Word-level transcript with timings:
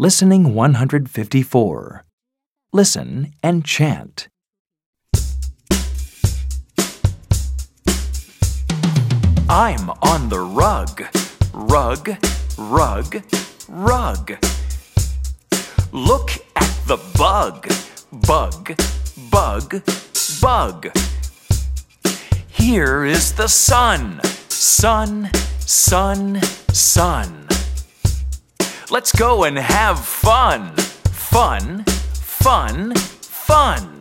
Listening 0.00 0.54
154. 0.54 2.04
Listen 2.72 3.32
and 3.42 3.64
chant. 3.64 4.28
I'm 9.48 9.90
on 10.00 10.28
the 10.28 10.38
rug. 10.38 11.02
Rug, 11.52 12.10
rug, 12.56 13.24
rug. 13.68 14.38
Look 15.90 16.30
at 16.54 16.80
the 16.86 16.98
bug. 17.18 17.66
Bug, 18.24 18.80
bug, 19.32 19.82
bug. 20.40 20.96
Here 22.46 23.04
is 23.04 23.32
the 23.32 23.48
sun. 23.48 24.20
Sun, 24.48 25.32
sun, 25.58 26.40
sun. 26.70 27.47
Let's 28.90 29.12
go 29.12 29.44
and 29.44 29.58
have 29.58 30.02
fun. 30.02 30.74
Fun, 30.76 31.84
fun, 31.84 32.94
fun. 32.94 33.97